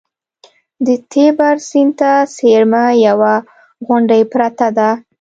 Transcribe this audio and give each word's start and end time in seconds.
د 0.85 0.87
تیبر 1.11 1.55
سیند 1.69 1.93
ته 1.99 2.11
څېرمه 2.35 2.83
یوه 3.07 3.33
غونډۍ 3.85 4.21
پرته 4.33 4.67
ده 4.77 4.89